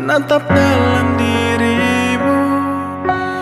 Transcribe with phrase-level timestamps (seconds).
[0.00, 2.40] menatap dalam dirimu.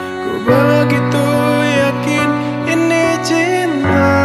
[0.02, 1.26] Ku begitu
[1.62, 2.30] yakin
[2.66, 4.18] ini cinta.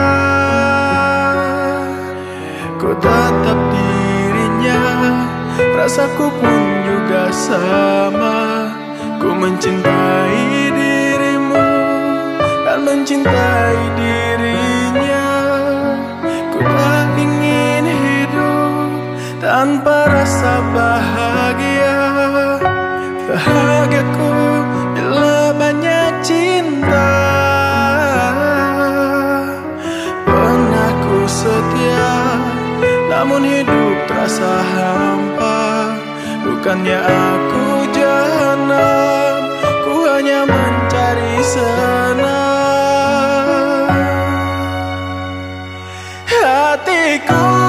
[2.82, 4.82] Ku tatap dirinya
[5.78, 8.42] Rasaku pun juga sama.
[9.22, 11.64] Ku mencintai dirimu
[12.66, 15.30] Dan mencintai dirinya.
[16.50, 18.90] Ku tak ingin hidup
[19.40, 21.33] Tanpa rasa bahagia
[23.34, 24.34] Bahagiaku
[24.94, 27.18] bila banyak cinta.
[30.22, 32.14] Pernah ku setia
[33.10, 35.98] Namun hidup terasa hampa.
[36.46, 39.50] Bukannya aku jahanam
[39.82, 42.30] Ku hanya mencari senang.
[46.30, 47.63] Hatiku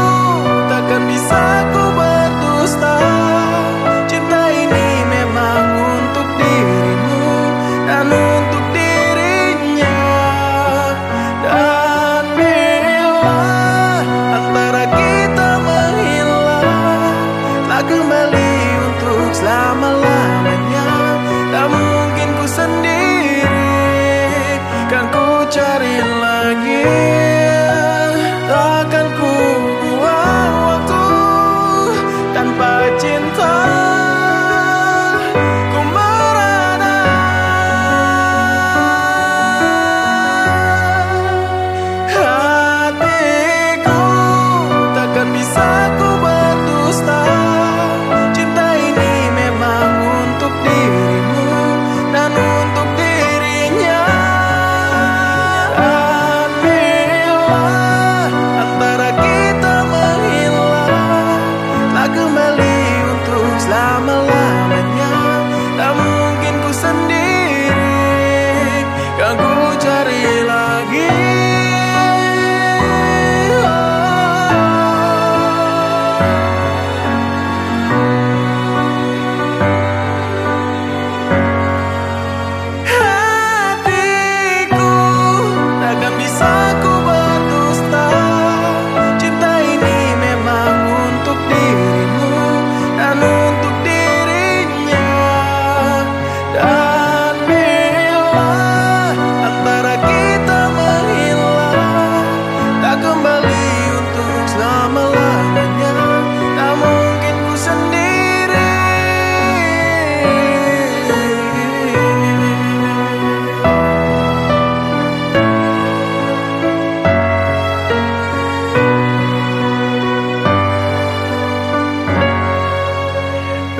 [25.54, 25.93] mencari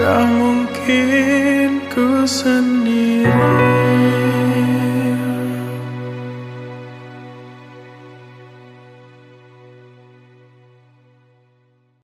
[0.04, 3.24] Tak mungkin ku sendiri